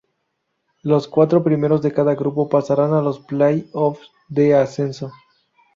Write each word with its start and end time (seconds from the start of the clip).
Los 0.81 1.07
cuatro 1.07 1.43
primeros 1.43 1.83
de 1.83 1.91
cada 1.93 2.15
grupo 2.15 2.49
pasarán 2.49 2.95
a 2.95 3.03
los 3.03 3.19
play-offs 3.19 4.09
de 4.29 4.55
ascenso. 4.55 5.11